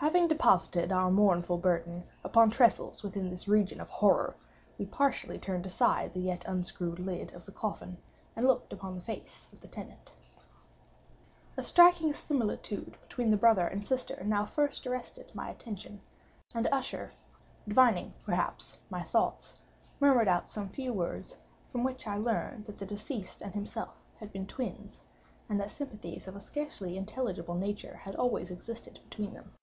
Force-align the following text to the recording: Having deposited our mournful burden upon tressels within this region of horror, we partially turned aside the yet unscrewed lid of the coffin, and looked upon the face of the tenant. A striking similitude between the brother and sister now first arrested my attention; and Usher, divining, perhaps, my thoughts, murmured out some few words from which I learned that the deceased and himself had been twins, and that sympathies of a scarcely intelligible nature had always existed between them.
Having 0.00 0.28
deposited 0.28 0.92
our 0.92 1.10
mournful 1.10 1.58
burden 1.58 2.04
upon 2.22 2.50
tressels 2.50 3.02
within 3.02 3.28
this 3.28 3.48
region 3.48 3.80
of 3.80 3.90
horror, 3.90 4.36
we 4.78 4.86
partially 4.86 5.40
turned 5.40 5.66
aside 5.66 6.14
the 6.14 6.20
yet 6.20 6.44
unscrewed 6.44 7.00
lid 7.00 7.32
of 7.34 7.44
the 7.46 7.52
coffin, 7.52 7.98
and 8.36 8.46
looked 8.46 8.72
upon 8.72 8.94
the 8.94 9.00
face 9.00 9.48
of 9.52 9.58
the 9.60 9.66
tenant. 9.66 10.12
A 11.56 11.64
striking 11.64 12.12
similitude 12.12 12.96
between 13.02 13.28
the 13.30 13.36
brother 13.36 13.66
and 13.66 13.84
sister 13.84 14.22
now 14.24 14.44
first 14.44 14.86
arrested 14.86 15.32
my 15.34 15.50
attention; 15.50 16.00
and 16.54 16.68
Usher, 16.70 17.12
divining, 17.66 18.14
perhaps, 18.24 18.78
my 18.90 19.02
thoughts, 19.02 19.56
murmured 19.98 20.28
out 20.28 20.48
some 20.48 20.68
few 20.68 20.92
words 20.92 21.38
from 21.72 21.82
which 21.82 22.06
I 22.06 22.16
learned 22.18 22.66
that 22.66 22.78
the 22.78 22.86
deceased 22.86 23.42
and 23.42 23.52
himself 23.52 24.04
had 24.20 24.32
been 24.32 24.46
twins, 24.46 25.02
and 25.48 25.58
that 25.58 25.72
sympathies 25.72 26.28
of 26.28 26.36
a 26.36 26.40
scarcely 26.40 26.96
intelligible 26.96 27.56
nature 27.56 27.96
had 27.96 28.14
always 28.14 28.52
existed 28.52 29.00
between 29.10 29.34
them. 29.34 29.54